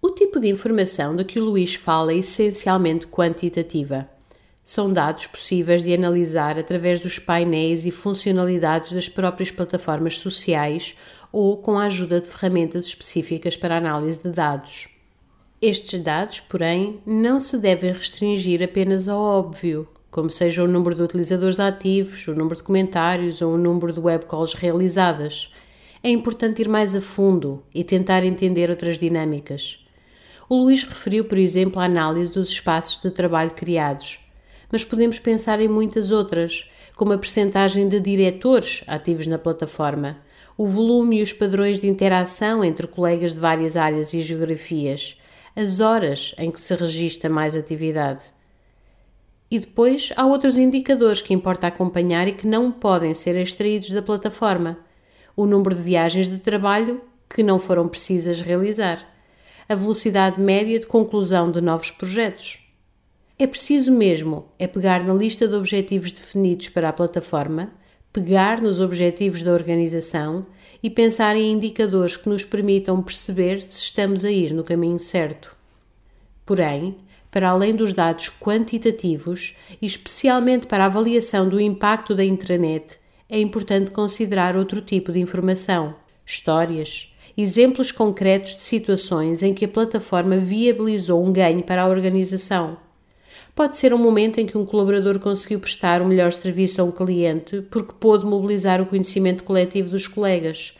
O 0.00 0.10
tipo 0.10 0.40
de 0.40 0.48
informação 0.48 1.14
de 1.14 1.24
que 1.24 1.38
o 1.38 1.44
Luís 1.44 1.74
fala 1.74 2.12
é 2.12 2.16
essencialmente 2.16 3.06
quantitativa. 3.06 4.08
São 4.64 4.92
dados 4.92 5.26
possíveis 5.26 5.82
de 5.82 5.94
analisar 5.94 6.58
através 6.58 7.00
dos 7.00 7.18
painéis 7.18 7.84
e 7.84 7.90
funcionalidades 7.90 8.92
das 8.92 9.08
próprias 9.08 9.50
plataformas 9.50 10.18
sociais 10.18 10.96
ou 11.32 11.56
com 11.56 11.78
a 11.78 11.84
ajuda 11.84 12.20
de 12.20 12.28
ferramentas 12.28 12.86
específicas 12.86 13.56
para 13.56 13.76
análise 13.76 14.22
de 14.22 14.30
dados. 14.30 14.88
Estes 15.60 16.02
dados, 16.02 16.40
porém, 16.40 17.00
não 17.06 17.38
se 17.38 17.58
devem 17.58 17.92
restringir 17.92 18.62
apenas 18.62 19.08
ao 19.08 19.20
óbvio, 19.20 19.88
como 20.12 20.30
seja 20.30 20.62
o 20.62 20.68
número 20.68 20.94
de 20.94 21.02
utilizadores 21.02 21.58
ativos, 21.58 22.28
o 22.28 22.34
número 22.34 22.56
de 22.56 22.62
comentários 22.62 23.40
ou 23.40 23.54
o 23.54 23.56
número 23.56 23.94
de 23.94 23.98
webcalls 23.98 24.52
realizadas. 24.52 25.50
É 26.02 26.10
importante 26.10 26.60
ir 26.60 26.68
mais 26.68 26.94
a 26.94 27.00
fundo 27.00 27.62
e 27.74 27.82
tentar 27.82 28.22
entender 28.22 28.68
outras 28.68 28.98
dinâmicas. 28.98 29.82
O 30.50 30.64
Luís 30.64 30.84
referiu, 30.84 31.24
por 31.24 31.38
exemplo, 31.38 31.80
a 31.80 31.86
análise 31.86 32.34
dos 32.34 32.50
espaços 32.50 33.00
de 33.00 33.10
trabalho 33.10 33.52
criados, 33.52 34.20
mas 34.70 34.84
podemos 34.84 35.18
pensar 35.18 35.60
em 35.60 35.68
muitas 35.68 36.12
outras, 36.12 36.70
como 36.94 37.14
a 37.14 37.18
percentagem 37.18 37.88
de 37.88 37.98
diretores 37.98 38.84
ativos 38.86 39.26
na 39.26 39.38
plataforma, 39.38 40.18
o 40.58 40.66
volume 40.66 41.20
e 41.20 41.22
os 41.22 41.32
padrões 41.32 41.80
de 41.80 41.88
interação 41.88 42.62
entre 42.62 42.86
colegas 42.86 43.32
de 43.32 43.40
várias 43.40 43.78
áreas 43.78 44.12
e 44.12 44.20
geografias, 44.20 45.18
as 45.56 45.80
horas 45.80 46.34
em 46.36 46.50
que 46.50 46.60
se 46.60 46.74
registra 46.74 47.30
mais 47.30 47.54
atividade. 47.54 48.24
E 49.52 49.58
depois 49.58 50.14
há 50.16 50.24
outros 50.24 50.56
indicadores 50.56 51.20
que 51.20 51.34
importa 51.34 51.66
acompanhar 51.66 52.26
e 52.26 52.32
que 52.32 52.46
não 52.46 52.72
podem 52.72 53.12
ser 53.12 53.36
extraídos 53.36 53.90
da 53.90 54.00
plataforma. 54.00 54.78
O 55.36 55.44
número 55.44 55.74
de 55.74 55.82
viagens 55.82 56.26
de 56.26 56.38
trabalho 56.38 57.02
que 57.28 57.42
não 57.42 57.58
foram 57.58 57.86
precisas 57.86 58.40
realizar 58.40 59.06
a 59.68 59.74
velocidade 59.74 60.40
média 60.40 60.80
de 60.80 60.86
conclusão 60.86 61.50
de 61.50 61.60
novos 61.60 61.90
projetos. 61.90 62.66
É 63.38 63.46
preciso 63.46 63.92
mesmo 63.92 64.46
é 64.58 64.66
pegar 64.66 65.04
na 65.04 65.12
lista 65.12 65.46
de 65.46 65.54
objetivos 65.54 66.12
definidos 66.12 66.70
para 66.70 66.88
a 66.88 66.92
plataforma, 66.94 67.74
pegar 68.10 68.58
nos 68.58 68.80
objetivos 68.80 69.42
da 69.42 69.52
organização 69.52 70.46
e 70.82 70.88
pensar 70.88 71.36
em 71.36 71.52
indicadores 71.52 72.16
que 72.16 72.26
nos 72.30 72.42
permitam 72.42 73.02
perceber 73.02 73.60
se 73.60 73.82
estamos 73.82 74.24
a 74.24 74.30
ir 74.30 74.54
no 74.54 74.64
caminho 74.64 74.98
certo. 74.98 75.54
Porém, 76.46 76.96
para 77.32 77.48
além 77.48 77.74
dos 77.74 77.94
dados 77.94 78.30
quantitativos 78.38 79.56
e 79.80 79.86
especialmente 79.86 80.66
para 80.66 80.84
a 80.84 80.86
avaliação 80.86 81.48
do 81.48 81.58
impacto 81.58 82.14
da 82.14 82.22
intranet, 82.22 83.00
é 83.28 83.40
importante 83.40 83.90
considerar 83.90 84.54
outro 84.54 84.82
tipo 84.82 85.10
de 85.10 85.18
informação: 85.18 85.94
histórias, 86.26 87.16
exemplos 87.36 87.90
concretos 87.90 88.54
de 88.54 88.64
situações 88.64 89.42
em 89.42 89.54
que 89.54 89.64
a 89.64 89.68
plataforma 89.68 90.36
viabilizou 90.36 91.24
um 91.24 91.32
ganho 91.32 91.62
para 91.62 91.82
a 91.82 91.88
organização. 91.88 92.76
Pode 93.54 93.76
ser 93.76 93.94
um 93.94 93.98
momento 93.98 94.38
em 94.38 94.46
que 94.46 94.58
um 94.58 94.66
colaborador 94.66 95.18
conseguiu 95.18 95.58
prestar 95.58 96.02
o 96.02 96.04
um 96.04 96.08
melhor 96.08 96.32
serviço 96.32 96.82
a 96.82 96.84
um 96.84 96.92
cliente 96.92 97.62
porque 97.70 97.94
pôde 97.98 98.26
mobilizar 98.26 98.80
o 98.80 98.86
conhecimento 98.86 99.42
coletivo 99.42 99.88
dos 99.88 100.06
colegas, 100.06 100.76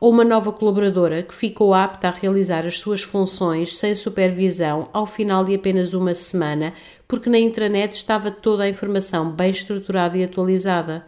ou 0.00 0.10
uma 0.10 0.24
nova 0.24 0.50
colaboradora 0.50 1.22
que 1.22 1.34
ficou 1.34 1.74
apta 1.74 2.08
a 2.08 2.10
realizar 2.10 2.66
as 2.66 2.80
suas 2.80 3.02
funções 3.02 3.76
sem 3.76 3.94
supervisão 3.94 4.88
ao 4.92 5.06
final 5.06 5.44
de 5.44 5.54
apenas 5.54 5.92
uma 5.92 6.14
semana 6.14 6.72
porque 7.06 7.28
na 7.28 7.38
intranet 7.38 7.94
estava 7.94 8.30
toda 8.30 8.64
a 8.64 8.68
informação 8.68 9.30
bem 9.30 9.50
estruturada 9.50 10.16
e 10.16 10.24
atualizada 10.24 11.04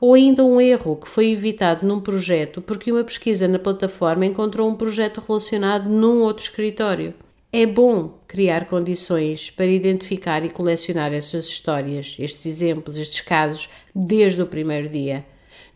ou 0.00 0.14
ainda 0.14 0.44
um 0.44 0.60
erro 0.60 0.96
que 0.96 1.08
foi 1.08 1.32
evitado 1.32 1.86
num 1.86 2.00
projeto 2.00 2.62
porque 2.62 2.92
uma 2.92 3.02
pesquisa 3.02 3.48
na 3.48 3.58
plataforma 3.58 4.24
encontrou 4.24 4.68
um 4.68 4.76
projeto 4.76 5.22
relacionado 5.26 5.88
num 5.88 6.22
outro 6.22 6.44
escritório. 6.44 7.14
É 7.50 7.64
bom 7.64 8.18
criar 8.28 8.66
condições 8.66 9.50
para 9.50 9.66
identificar 9.66 10.44
e 10.44 10.50
colecionar 10.50 11.14
essas 11.14 11.46
histórias, 11.46 12.14
estes 12.18 12.44
exemplos, 12.44 12.98
estes 12.98 13.22
casos, 13.22 13.70
desde 13.94 14.42
o 14.42 14.46
primeiro 14.46 14.88
dia. 14.88 15.24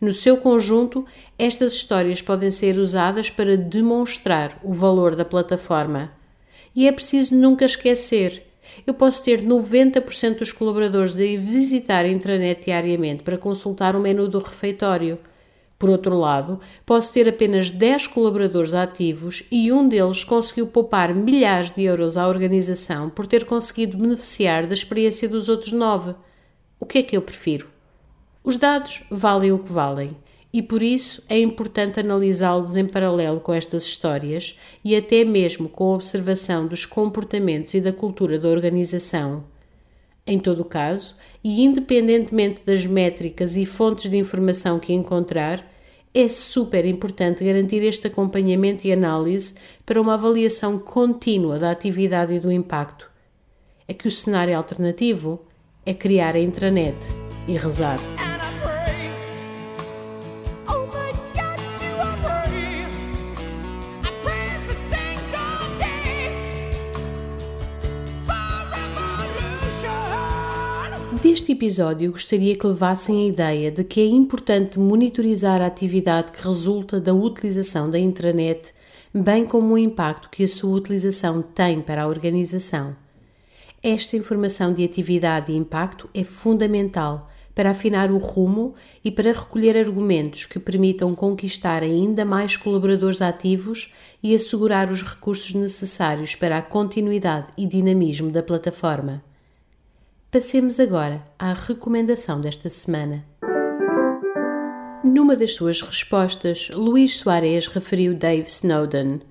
No 0.03 0.11
seu 0.11 0.35
conjunto, 0.35 1.05
estas 1.39 1.73
histórias 1.73 2.21
podem 2.21 2.51
ser 2.51 2.77
usadas 2.77 3.29
para 3.29 3.55
demonstrar 3.55 4.59
o 4.61 4.73
valor 4.73 5.15
da 5.15 5.23
plataforma. 5.23 6.11
E 6.75 6.87
é 6.87 6.91
preciso 6.91 7.33
nunca 7.33 7.63
esquecer 7.63 8.43
eu 8.85 8.93
posso 8.93 9.23
ter 9.23 9.41
90% 9.41 10.39
dos 10.39 10.51
colaboradores 10.51 11.15
a 11.15 11.17
visitar 11.17 12.05
a 12.05 12.09
intranet 12.09 12.65
diariamente 12.65 13.23
para 13.23 13.37
consultar 13.37 13.95
o 13.95 13.99
menu 13.99 14.27
do 14.27 14.39
refeitório. 14.39 15.19
Por 15.77 15.89
outro 15.89 16.17
lado, 16.17 16.59
posso 16.85 17.13
ter 17.13 17.27
apenas 17.27 17.69
10 17.69 18.07
colaboradores 18.07 18.73
ativos 18.73 19.43
e 19.49 19.71
um 19.71 19.87
deles 19.87 20.23
conseguiu 20.23 20.67
poupar 20.67 21.13
milhares 21.13 21.71
de 21.71 21.83
euros 21.83 22.15
à 22.15 22.27
organização 22.27 23.09
por 23.09 23.25
ter 23.25 23.45
conseguido 23.45 23.97
beneficiar 23.97 24.65
da 24.65 24.73
experiência 24.73 25.29
dos 25.29 25.49
outros 25.49 25.71
9. 25.71 26.15
O 26.79 26.85
que 26.85 26.99
é 26.99 27.03
que 27.03 27.15
eu 27.15 27.21
prefiro? 27.21 27.72
Os 28.43 28.57
dados 28.57 29.03
valem 29.09 29.51
o 29.51 29.59
que 29.59 29.71
valem 29.71 30.15
e 30.51 30.61
por 30.61 30.83
isso 30.83 31.23
é 31.29 31.39
importante 31.39 31.99
analisá-los 31.99 32.75
em 32.75 32.85
paralelo 32.85 33.39
com 33.39 33.53
estas 33.53 33.85
histórias 33.85 34.59
e 34.83 34.95
até 34.95 35.23
mesmo 35.23 35.67
com 35.67 35.85
a 35.85 35.95
observação 35.95 36.67
dos 36.67 36.85
comportamentos 36.85 37.73
e 37.73 37.81
da 37.81 37.91
cultura 37.91 38.37
da 38.37 38.49
organização. 38.49 39.45
Em 40.27 40.37
todo 40.37 40.61
o 40.61 40.65
caso, 40.65 41.15
e 41.43 41.63
independentemente 41.63 42.61
das 42.65 42.85
métricas 42.85 43.55
e 43.55 43.65
fontes 43.65 44.11
de 44.11 44.17
informação 44.17 44.77
que 44.77 44.93
encontrar, 44.93 45.67
é 46.13 46.27
super 46.29 46.85
importante 46.85 47.43
garantir 47.43 47.81
este 47.81 48.07
acompanhamento 48.07 48.85
e 48.85 48.93
análise 48.93 49.55
para 49.85 49.99
uma 49.99 50.13
avaliação 50.13 50.77
contínua 50.77 51.57
da 51.57 51.71
atividade 51.71 52.33
e 52.33 52.39
do 52.39 52.51
impacto. 52.51 53.09
É 53.87 53.93
que 53.93 54.07
o 54.07 54.11
cenário 54.11 54.55
alternativo 54.55 55.41
é 55.85 55.93
criar 55.93 56.35
a 56.35 56.39
intranet 56.39 56.95
e 57.47 57.53
rezar. 57.53 57.99
Deste 71.23 71.53
episódio, 71.53 72.11
gostaria 72.11 72.53
que 72.53 72.67
levassem 72.67 73.23
a 73.23 73.27
ideia 73.29 73.71
de 73.71 73.81
que 73.85 74.01
é 74.01 74.05
importante 74.05 74.77
monitorizar 74.77 75.61
a 75.61 75.67
atividade 75.67 76.33
que 76.33 76.45
resulta 76.45 76.99
da 76.99 77.13
utilização 77.13 77.89
da 77.89 77.97
intranet, 77.97 78.73
bem 79.13 79.45
como 79.45 79.73
o 79.73 79.77
impacto 79.77 80.29
que 80.29 80.43
a 80.43 80.47
sua 80.49 80.75
utilização 80.75 81.41
tem 81.41 81.79
para 81.79 82.03
a 82.03 82.07
organização. 82.07 82.93
Esta 83.81 84.17
informação 84.17 84.73
de 84.73 84.83
atividade 84.83 85.49
e 85.49 85.55
impacto 85.55 86.09
é 86.13 86.25
fundamental 86.25 87.31
para 87.55 87.71
afinar 87.71 88.11
o 88.11 88.17
rumo 88.17 88.75
e 89.01 89.09
para 89.09 89.31
recolher 89.31 89.77
argumentos 89.77 90.43
que 90.43 90.59
permitam 90.59 91.15
conquistar 91.15 91.83
ainda 91.83 92.25
mais 92.25 92.57
colaboradores 92.57 93.21
ativos 93.21 93.93
e 94.21 94.35
assegurar 94.35 94.91
os 94.91 95.01
recursos 95.01 95.53
necessários 95.53 96.35
para 96.35 96.57
a 96.57 96.61
continuidade 96.61 97.47
e 97.57 97.65
dinamismo 97.65 98.29
da 98.29 98.43
plataforma. 98.43 99.23
Passemos 100.33 100.79
agora 100.79 101.23
à 101.37 101.53
recomendação 101.53 102.41
desta 102.41 102.67
semana. 102.67 103.23
Numa 105.03 105.35
das 105.35 105.53
suas 105.53 105.79
respostas, 105.79 106.71
Luís 106.73 107.17
Soares 107.17 107.67
referiu 107.67 108.15
Dave 108.15 108.47
Snowden. 108.47 109.21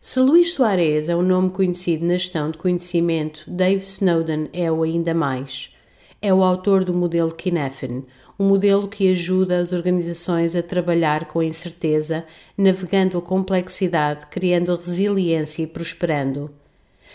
Se 0.00 0.18
Luís 0.18 0.52
Soares 0.52 1.08
é 1.08 1.14
um 1.14 1.22
nome 1.22 1.50
conhecido 1.50 2.04
na 2.04 2.14
gestão 2.14 2.50
de 2.50 2.58
conhecimento, 2.58 3.44
Dave 3.46 3.84
Snowden 3.84 4.48
é 4.52 4.72
o 4.72 4.82
ainda 4.82 5.14
mais. 5.14 5.72
É 6.20 6.34
o 6.34 6.42
autor 6.42 6.84
do 6.84 6.92
modelo 6.92 7.30
Kinefin, 7.30 8.04
um 8.36 8.48
modelo 8.48 8.88
que 8.88 9.08
ajuda 9.08 9.60
as 9.60 9.72
organizações 9.72 10.56
a 10.56 10.62
trabalhar 10.64 11.26
com 11.26 11.44
incerteza, 11.44 12.26
navegando 12.58 13.18
a 13.18 13.22
complexidade, 13.22 14.26
criando 14.26 14.74
resiliência 14.74 15.62
e 15.62 15.68
prosperando. 15.68 16.50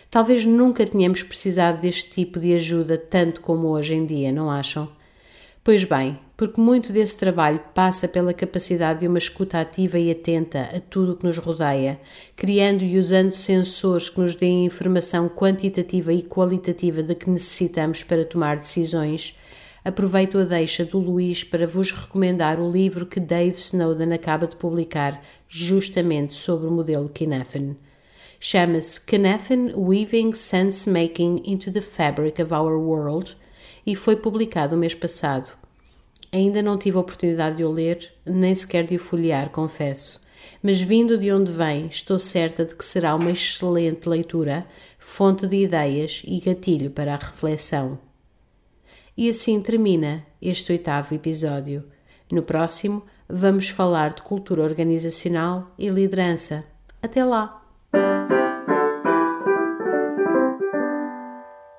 Talvez 0.09 0.45
nunca 0.45 0.85
tenhamos 0.85 1.23
precisado 1.23 1.81
deste 1.81 2.11
tipo 2.11 2.39
de 2.39 2.53
ajuda 2.53 2.97
tanto 2.97 3.41
como 3.41 3.67
hoje 3.67 3.93
em 3.93 4.05
dia, 4.05 4.31
não 4.31 4.49
acham? 4.49 4.89
Pois 5.63 5.83
bem, 5.83 6.19
porque 6.37 6.61
muito 6.61 6.93
desse 6.93 7.17
trabalho 7.17 7.59
passa 7.73 8.07
pela 8.07 8.35
capacidade 8.35 8.99
de 8.99 9.07
uma 9.07 9.17
escuta 9.17 9.59
ativa 9.59 9.97
e 9.97 10.11
atenta 10.11 10.69
a 10.75 10.79
tudo 10.79 11.13
o 11.13 11.15
que 11.15 11.25
nos 11.25 11.37
rodeia, 11.37 11.99
criando 12.35 12.83
e 12.83 12.99
usando 12.99 13.33
sensores 13.33 14.07
que 14.07 14.19
nos 14.19 14.35
deem 14.35 14.65
informação 14.65 15.27
quantitativa 15.27 16.13
e 16.13 16.21
qualitativa 16.21 17.01
de 17.01 17.15
que 17.15 17.29
necessitamos 17.29 18.03
para 18.03 18.23
tomar 18.25 18.57
decisões. 18.57 19.39
Aproveito 19.83 20.37
a 20.37 20.43
deixa 20.43 20.85
do 20.85 20.99
Luís 20.99 21.43
para 21.43 21.65
vos 21.65 21.91
recomendar 21.91 22.59
o 22.59 22.71
livro 22.71 23.05
que 23.05 23.19
Dave 23.19 23.57
Snowden 23.57 24.13
acaba 24.13 24.45
de 24.45 24.55
publicar, 24.55 25.19
justamente 25.49 26.33
sobre 26.33 26.67
o 26.67 26.71
modelo 26.71 27.09
Kinefin. 27.09 27.75
Chama-se 28.39 29.01
Cynefin 29.01 29.73
Weaving 29.75 30.33
Sense 30.33 30.89
Making 30.89 31.41
into 31.45 31.71
the 31.71 31.81
Fabric 31.81 32.41
of 32.41 32.53
Our 32.53 32.77
World 32.77 33.35
e 33.85 33.95
foi 33.95 34.15
publicado 34.15 34.75
o 34.75 34.77
mês 34.77 34.93
passado. 34.93 35.51
Ainda 36.31 36.61
não 36.61 36.77
tive 36.77 36.97
a 36.97 36.99
oportunidade 36.99 37.57
de 37.57 37.63
o 37.63 37.71
ler, 37.71 38.11
nem 38.25 38.53
sequer 38.53 38.85
de 38.85 38.95
o 38.95 38.99
folhear, 38.99 39.49
confesso. 39.51 40.25
Mas 40.61 40.81
vindo 40.81 41.17
de 41.17 41.31
onde 41.31 41.51
vem, 41.51 41.87
estou 41.87 42.19
certa 42.19 42.65
de 42.65 42.75
que 42.75 42.83
será 42.83 43.15
uma 43.15 43.31
excelente 43.31 44.09
leitura, 44.09 44.65
fonte 44.99 45.47
de 45.47 45.55
ideias 45.55 46.21
e 46.25 46.39
gatilho 46.39 46.91
para 46.91 47.13
a 47.13 47.17
reflexão. 47.17 47.99
E 49.15 49.29
assim 49.29 49.61
termina 49.61 50.25
este 50.41 50.73
oitavo 50.73 51.15
episódio. 51.15 51.85
No 52.29 52.41
próximo, 52.41 53.03
vamos 53.29 53.69
falar 53.69 54.13
de 54.13 54.23
cultura 54.23 54.63
organizacional 54.63 55.67
e 55.77 55.87
liderança. 55.87 56.65
Até 57.01 57.23
lá! 57.23 57.64